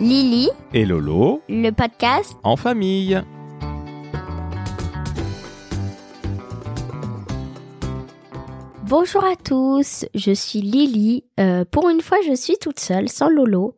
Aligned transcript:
Lily, 0.00 0.48
et 0.72 0.86
Lolo 0.86 1.42
le 1.46 1.70
podcast. 1.72 2.34
en 2.42 2.56
famille. 2.56 3.20
Bonjour 8.84 9.22
à 9.22 9.36
tous, 9.36 10.06
je 10.14 10.32
suis 10.32 10.62
Lily. 10.62 11.24
Euh, 11.38 11.66
pour 11.70 11.90
une 11.90 12.00
fois, 12.00 12.16
je 12.26 12.34
suis 12.34 12.56
toute 12.58 12.80
seule, 12.80 13.10
sans 13.10 13.28
Lolo. 13.28 13.76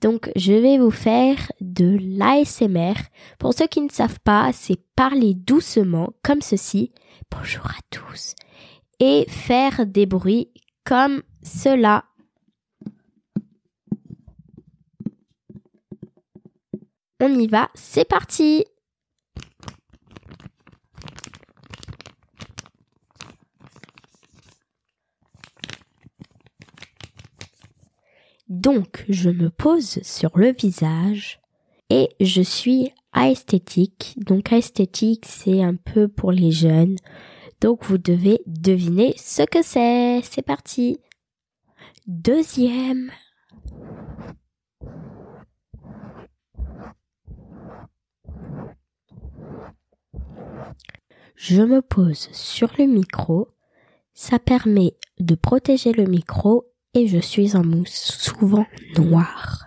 Donc, 0.00 0.30
je 0.36 0.52
vais 0.52 0.78
vous 0.78 0.92
faire 0.92 1.50
de 1.60 1.98
l'ASMR. 2.00 2.94
Pour 3.40 3.52
ceux 3.52 3.66
qui 3.66 3.80
ne 3.80 3.90
savent 3.90 4.20
pas, 4.20 4.50
c'est 4.52 4.78
parler 4.94 5.34
doucement, 5.34 6.10
comme 6.22 6.40
ceci. 6.40 6.92
Bonjour 7.36 7.66
à 7.66 7.80
tous. 7.90 8.36
Et 9.00 9.24
faire 9.28 9.86
des 9.86 10.06
bruits 10.06 10.50
comme 10.84 11.22
cela. 11.42 12.04
On 17.26 17.38
y 17.38 17.46
va, 17.46 17.70
c'est 17.74 18.06
parti 18.06 18.66
Donc, 28.50 29.06
je 29.08 29.30
me 29.30 29.48
pose 29.48 30.02
sur 30.02 30.36
le 30.36 30.52
visage 30.52 31.40
et 31.88 32.10
je 32.20 32.42
suis 32.42 32.92
aesthétique. 33.16 34.16
Donc, 34.18 34.52
aesthétique, 34.52 35.24
c'est 35.26 35.62
un 35.62 35.76
peu 35.76 36.08
pour 36.08 36.30
les 36.30 36.50
jeunes. 36.50 36.96
Donc, 37.62 37.84
vous 37.84 37.96
devez 37.96 38.42
deviner 38.44 39.14
ce 39.16 39.44
que 39.44 39.62
c'est. 39.62 40.20
C'est 40.24 40.44
parti. 40.44 40.98
Deuxième. 42.06 43.10
Je 51.34 51.62
me 51.62 51.82
pose 51.82 52.28
sur 52.32 52.72
le 52.78 52.86
micro. 52.86 53.48
Ça 54.14 54.38
permet 54.38 54.94
de 55.18 55.34
protéger 55.34 55.92
le 55.92 56.04
micro 56.04 56.66
et 56.94 57.08
je 57.08 57.18
suis 57.18 57.56
en 57.56 57.64
mousse 57.64 57.90
souvent 57.90 58.66
noire. 58.96 59.66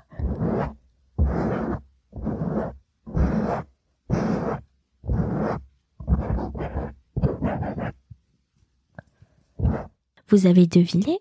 Vous 10.29 10.45
avez 10.45 10.67
deviné? 10.67 11.19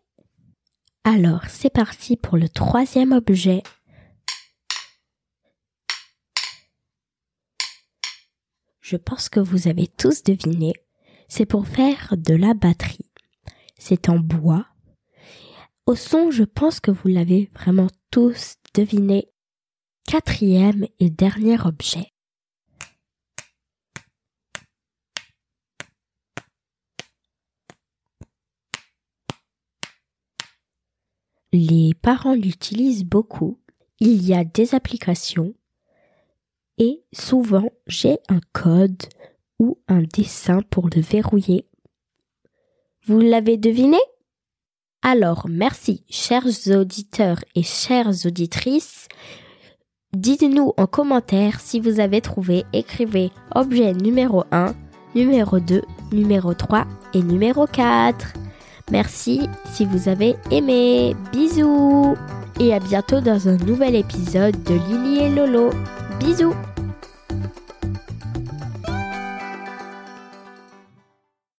Alors, 1.05 1.43
c'est 1.49 1.71
parti 1.71 2.17
pour 2.17 2.37
le 2.37 2.49
troisième 2.49 3.13
objet. 3.13 3.63
Je 8.89 8.97
pense 8.97 9.29
que 9.29 9.41
vous 9.41 9.67
avez 9.67 9.89
tous 9.89 10.23
deviné. 10.23 10.73
C'est 11.27 11.45
pour 11.45 11.67
faire 11.67 12.15
de 12.17 12.35
la 12.35 12.55
batterie. 12.55 13.11
C'est 13.77 14.09
en 14.09 14.21
bois. 14.21 14.65
Au 15.87 15.97
son, 15.97 16.31
je 16.31 16.45
pense 16.45 16.79
que 16.79 16.93
vous 16.93 17.09
l'avez 17.09 17.51
vraiment 17.53 17.89
tous 18.13 18.55
deviné. 18.75 19.27
Quatrième 20.07 20.87
et 21.01 21.11
dernier 21.11 21.61
objet. 21.63 22.13
Les 31.53 31.93
parents 32.03 32.37
l'utilisent 32.37 33.03
beaucoup. 33.03 33.59
Il 33.99 34.25
y 34.25 34.33
a 34.33 34.45
des 34.45 34.77
applications 34.77 35.57
et 36.79 37.03
souvent 37.13 37.69
j'ai 37.87 38.19
un 38.29 38.41
code 38.53 39.03
ou 39.59 39.79
un 39.89 40.03
dessin 40.03 40.61
pour 40.71 40.89
le 40.95 41.01
verrouiller. 41.01 41.67
Vous 43.07 43.21
l'avez 43.21 43.57
deviné? 43.57 43.99
Alors 45.03 45.47
merci 45.49 46.05
chers 46.11 46.47
auditeurs 46.69 47.39
et 47.55 47.63
chères 47.63 48.13
auditrices. 48.25 49.07
Dites-nous 50.13 50.73
en 50.77 50.87
commentaire 50.87 51.61
si 51.61 51.79
vous 51.79 52.01
avez 52.01 52.21
trouvé. 52.21 52.65
Écrivez 52.73 53.31
objet 53.55 53.93
numéro 53.93 54.45
1, 54.51 54.75
numéro 55.15 55.61
2, 55.61 55.83
numéro 56.13 56.55
3 56.55 56.87
et 57.15 57.23
numéro 57.23 57.67
4. 57.67 58.33
Merci 58.91 59.49
si 59.67 59.85
vous 59.85 60.09
avez 60.09 60.37
aimé. 60.51 61.15
Bisous 61.33 62.17
Et 62.61 62.73
à 62.73 62.81
bientôt 62.81 63.21
dans 63.21 63.49
un 63.49 63.57
nouvel 63.59 63.95
épisode 63.95 64.63
de 64.63 64.75
Lily 64.75 65.19
et 65.25 65.29
Lolo. 65.29 65.71
Bisous 66.19 66.55